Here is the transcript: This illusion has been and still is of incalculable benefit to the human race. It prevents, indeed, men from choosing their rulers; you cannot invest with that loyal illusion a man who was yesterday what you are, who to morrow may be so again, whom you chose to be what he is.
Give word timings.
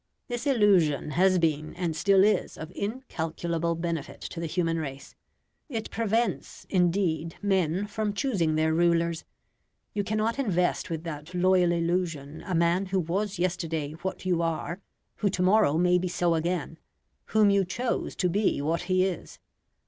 This 0.29 0.47
illusion 0.47 1.11
has 1.11 1.37
been 1.37 1.75
and 1.75 1.95
still 1.95 2.23
is 2.23 2.57
of 2.57 2.71
incalculable 2.75 3.75
benefit 3.75 4.19
to 4.31 4.39
the 4.39 4.47
human 4.47 4.79
race. 4.79 5.13
It 5.69 5.91
prevents, 5.91 6.65
indeed, 6.71 7.35
men 7.43 7.85
from 7.85 8.15
choosing 8.15 8.55
their 8.55 8.73
rulers; 8.73 9.25
you 9.93 10.03
cannot 10.03 10.39
invest 10.39 10.89
with 10.89 11.03
that 11.03 11.35
loyal 11.35 11.71
illusion 11.71 12.41
a 12.47 12.55
man 12.55 12.87
who 12.87 12.99
was 12.99 13.37
yesterday 13.37 13.91
what 14.01 14.25
you 14.25 14.41
are, 14.41 14.81
who 15.17 15.29
to 15.29 15.43
morrow 15.43 15.77
may 15.77 15.99
be 15.99 16.07
so 16.07 16.33
again, 16.33 16.79
whom 17.25 17.51
you 17.51 17.63
chose 17.63 18.15
to 18.15 18.27
be 18.27 18.59
what 18.59 18.81
he 18.89 19.05
is. 19.05 19.37